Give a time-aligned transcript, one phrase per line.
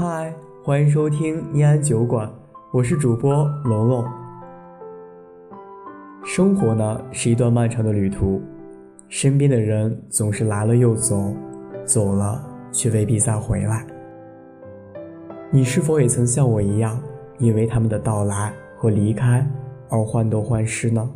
[0.00, 0.32] 嗨，
[0.62, 2.32] 欢迎收听念安酒馆，
[2.70, 4.06] 我是主播龙龙。
[6.24, 8.40] 生活呢是一段漫长的旅途，
[9.08, 11.34] 身边的人总是来了又走，
[11.84, 12.40] 走了
[12.70, 13.84] 却未必再回来。
[15.50, 16.96] 你是否也曾像我一样，
[17.38, 19.44] 因为他们的到来和离开
[19.88, 21.10] 而患得患失呢？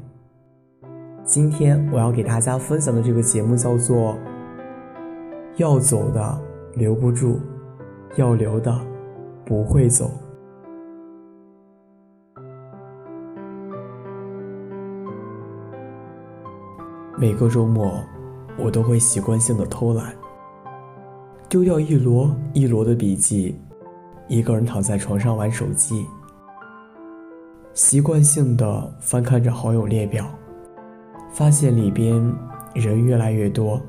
[1.22, 4.14] 今天我要给大家分享的这个节目叫做
[5.58, 6.40] 《要走的
[6.74, 7.34] 留不住》。
[8.16, 8.79] 要留的
[9.45, 10.10] 不会走。
[17.16, 18.02] 每个周末，
[18.59, 20.12] 我都会习惯性的偷懒，
[21.48, 23.56] 丢掉一摞一摞的笔记，
[24.29, 26.04] 一个人躺在床上玩手机，
[27.74, 30.26] 习惯性的翻看着好友列表，
[31.32, 32.20] 发现里边
[32.74, 33.80] 人越来越多，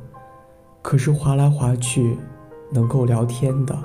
[0.81, 2.15] 可是划来划去，
[2.71, 3.75] 能够聊天的。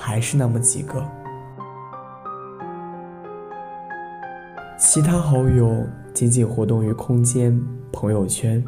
[0.00, 1.04] 还是那么几个，
[4.78, 7.60] 其他好友仅仅活动于空间
[7.92, 8.64] 朋友圈，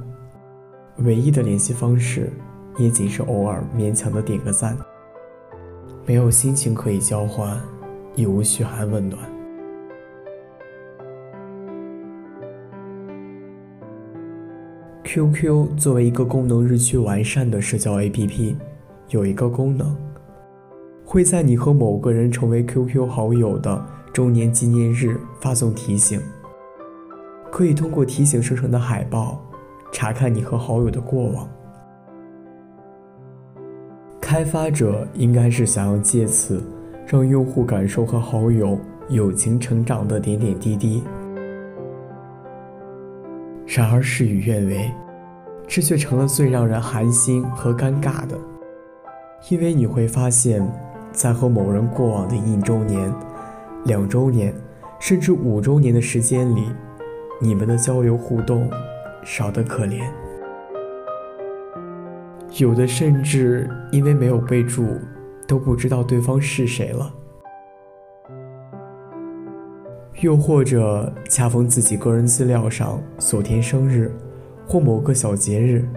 [0.99, 2.31] 唯一的联系方式
[2.79, 4.77] 也仅是偶尔勉强的点个赞，
[6.05, 7.57] 没有心情可以交换，
[8.17, 9.23] 亦无嘘寒问暖。
[15.05, 18.57] QQ 作为一个功能日趋完善的社交 APP，
[19.09, 20.10] 有一个功能。
[21.13, 26.23] 会在你和某个人成为 QQ 好友的周年纪念日发送提醒，
[27.51, 29.45] 可以通过提醒生成的海报
[29.91, 31.49] 查看你和好友的过往。
[34.21, 36.63] 开发者应该是想要借此
[37.05, 41.03] 让用户感受和好友友情成长的点点滴滴，
[43.67, 44.89] 然而事与愿违，
[45.67, 48.39] 这却成了最让人寒心和尴尬的，
[49.49, 50.65] 因为你会发现。
[51.13, 53.13] 在和某人过往的一周年、
[53.85, 54.55] 两周年，
[55.01, 56.65] 甚至五周年的时间里，
[57.41, 58.71] 你们的交流互动
[59.25, 60.03] 少得可怜。
[62.59, 64.87] 有的甚至因为没有备注，
[65.47, 67.13] 都不知道对方是谁了。
[70.21, 74.13] 又或者恰逢自己个人资料上所填生日，
[74.67, 75.89] 或某个小节日。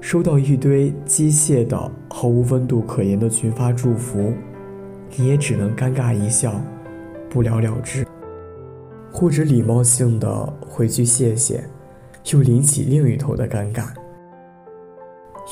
[0.00, 4.32] 收到一堆机械的、毫无温度可言的群发祝福，
[5.16, 6.60] 你也只能尴尬一笑，
[7.28, 8.06] 不了了之，
[9.12, 11.62] 或者礼貌性的回句谢谢，
[12.32, 13.88] 又引起另一头的尴尬。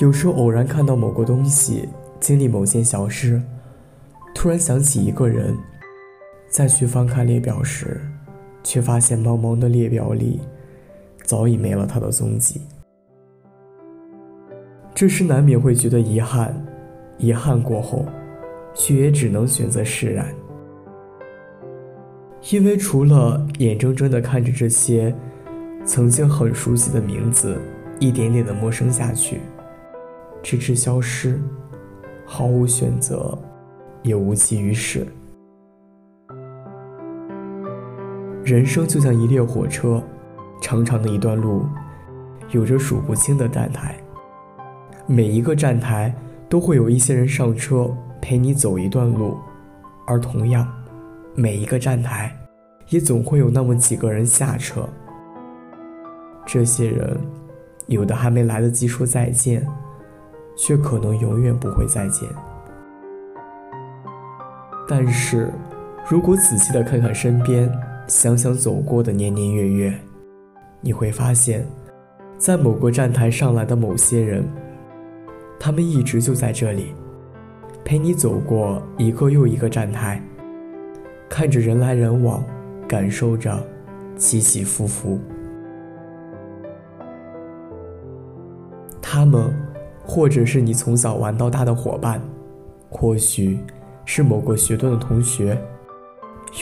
[0.01, 1.89] 有时候偶然看到某个东西，
[2.19, 3.41] 经历某件小事，
[4.35, 5.55] 突然想起一个人，
[6.49, 8.01] 再去翻看列表时，
[8.65, 10.41] 却发现茫茫的列表里，
[11.23, 12.63] 早已没了他的踪迹。
[14.99, 16.53] 这时难免会觉得遗憾，
[17.19, 18.05] 遗憾过后，
[18.75, 20.27] 却也只能选择释然。
[22.51, 25.15] 因为除了眼睁睁地看着这些
[25.85, 27.61] 曾经很熟悉的名字
[28.01, 29.39] 一点点的陌生下去，
[30.43, 31.41] 直至消失，
[32.27, 33.39] 毫无选择，
[34.03, 35.07] 也无济于事。
[38.43, 40.03] 人生就像一列火车，
[40.61, 41.65] 长长的一段路，
[42.51, 43.95] 有着数不清的站台。
[45.11, 46.15] 每一个站台
[46.51, 49.39] 都会有一些人上车陪你走一段路，
[50.07, 50.71] 而同样，
[51.35, 52.31] 每一个站台
[52.91, 54.87] 也总会有那么几个人下车。
[56.45, 57.19] 这些人，
[57.87, 59.67] 有的还没来得及说再见，
[60.55, 62.29] 却可能永远不会再见。
[64.87, 65.51] 但是，
[66.07, 67.73] 如果仔细的看看身边，
[68.09, 69.95] 想想走过的年年月月，
[70.83, 71.67] 你会发现，
[72.37, 74.47] 在某个站台上来的某些人。
[75.61, 76.95] 他们一直就在这里，
[77.85, 80.23] 陪你走过一个又一个站台，
[81.29, 82.43] 看着人来人往，
[82.87, 83.59] 感受着
[84.17, 85.19] 起起伏伏。
[89.03, 89.53] 他们，
[90.05, 92.21] 或者是你从小玩到大的伙伴，
[92.89, 93.59] 或许
[94.05, 95.61] 是某个学段的同学，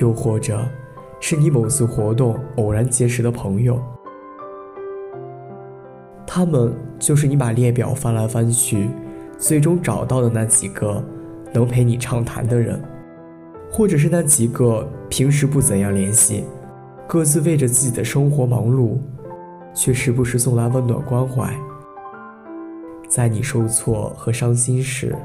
[0.01, 0.67] 又或者
[1.21, 3.79] 是你某次活动偶然结识的朋友。
[6.37, 8.91] 他们就是你把列表翻来翻去，
[9.39, 11.03] 最终找到的那几个
[11.51, 12.79] 能陪你畅谈的人，
[13.73, 16.45] 或者是那几个平时不怎样联系，
[17.07, 18.99] 各自为着自己的生活忙碌，
[19.73, 21.51] 却时不时送来温暖关怀，
[23.09, 25.17] 在你受挫和伤心时，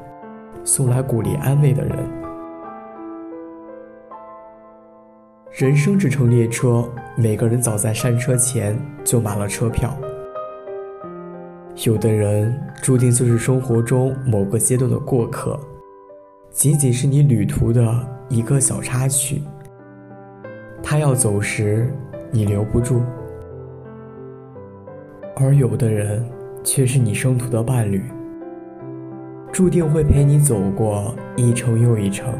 [0.64, 1.98] 送来鼓励安慰的人。
[5.52, 6.88] 人生这乘列车，
[7.18, 9.94] 每个人早在上车前就买了车票。
[11.84, 15.60] 有的人注定就是生活中某个阶段的过客，
[16.52, 19.42] 仅仅是你旅途的一个小插曲。
[20.84, 21.92] 他要走时，
[22.30, 23.02] 你留不住；
[25.36, 26.24] 而有的人，
[26.64, 28.04] 却是你生途的伴侣，
[29.52, 32.32] 注定会陪你走过一程又一程。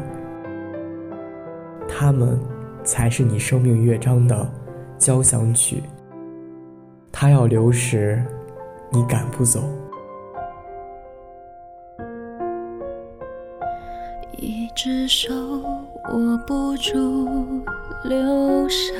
[1.88, 2.38] 他们，
[2.84, 4.48] 才是你生命乐章的
[4.98, 5.82] 交响曲。
[7.10, 8.22] 他要留时，
[8.92, 9.60] 你赶不走。
[14.36, 17.28] 一只手握不住
[18.04, 18.94] 流沙，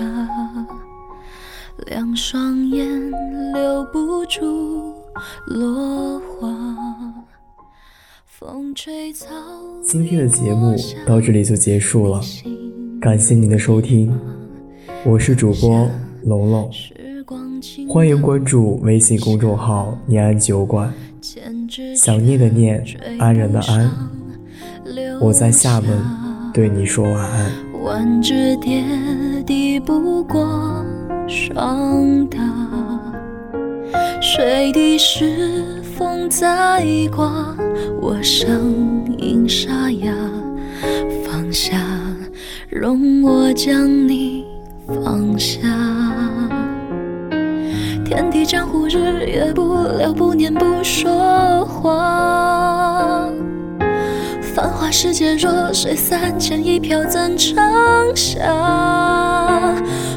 [1.87, 3.11] 两双眼
[3.53, 4.95] 留不住
[5.47, 6.49] 落花。
[8.25, 9.29] 风吹草。
[9.83, 10.75] 今天的节目
[11.07, 12.21] 到这里就结束了，
[13.01, 14.19] 感谢您的收听，
[15.05, 15.89] 我是主播
[16.25, 16.71] 龙龙，
[17.89, 20.93] 欢迎关注微信公众号“念安酒馆”，
[21.95, 22.85] 想念的念，
[23.19, 23.91] 安然的安。
[25.21, 25.91] 我在厦门
[26.53, 27.53] 对你说晚安。
[27.85, 28.85] 万只蝶
[29.47, 30.85] 抵不过
[31.29, 32.39] 霜打，
[34.21, 37.57] 水滴时风在刮，
[38.01, 40.13] 我声音沙哑。
[41.25, 41.81] 放下，
[42.69, 44.45] 容我将你
[44.89, 46.12] 放下。
[48.15, 53.27] 天地江湖，日月不留，不念不说话。
[54.55, 57.57] 繁华世界，弱水三千，一瓢怎盛
[58.15, 59.75] 下？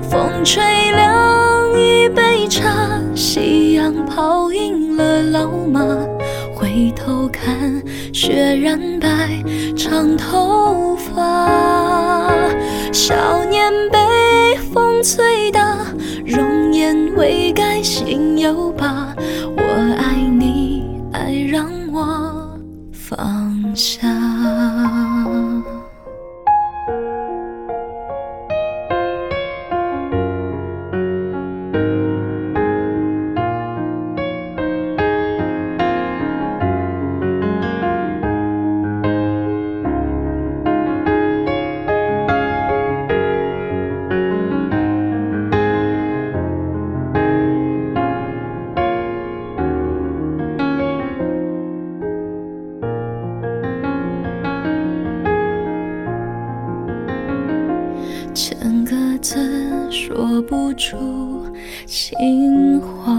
[0.09, 0.61] 风吹
[0.91, 5.79] 凉一杯茶，夕阳泡赢了老马。
[6.53, 7.81] 回头看，
[8.13, 9.41] 雪染白
[9.73, 11.47] 长头发。
[12.91, 13.97] 少年被
[15.05, 15.85] 最大，
[16.25, 19.15] 容颜未改心有疤。
[19.55, 19.61] 我
[19.99, 22.59] 爱你，爱让我
[22.91, 24.14] 放下。
[58.35, 59.39] 千个字
[59.89, 61.41] 说不出
[61.85, 63.15] 情话，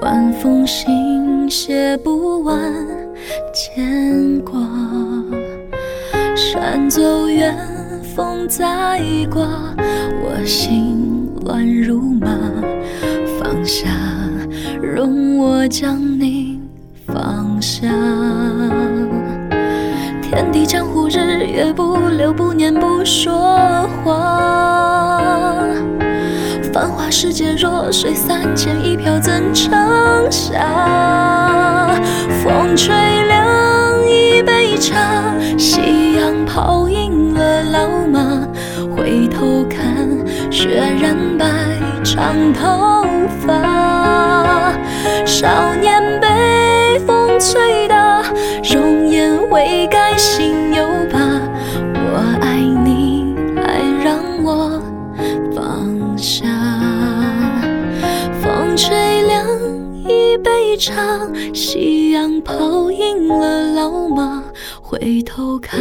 [0.00, 2.56] 万封信写不完
[3.52, 4.60] 牵挂。
[6.36, 7.52] 山走远，
[8.14, 9.44] 风在刮，
[10.22, 12.28] 我心乱如麻。
[13.40, 13.88] 放下，
[14.80, 16.60] 容我将你
[17.08, 17.88] 放下。
[20.22, 25.58] 天地将，日月不留，不念不说话。
[26.72, 29.70] 繁华世界，弱水三千，一瓢怎盛
[30.30, 32.00] 下？
[32.42, 32.94] 风吹
[33.26, 38.48] 凉一杯茶，夕阳泡赢了老马。
[38.96, 40.08] 回头看，
[40.50, 41.46] 雪染白
[42.02, 43.04] 长头
[43.46, 44.72] 发。
[45.26, 45.81] 少年
[60.82, 64.42] 一杯茶，夕阳泡赢了老马。
[64.82, 65.78] 回头看，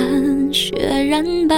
[0.54, 0.78] 雪
[1.10, 1.56] 染白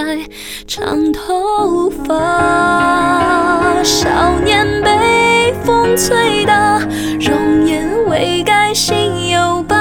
[0.66, 3.84] 长头发。
[3.84, 6.80] 少年被风吹大，
[7.20, 9.76] 容颜未改心有疤。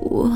[0.00, 0.30] 我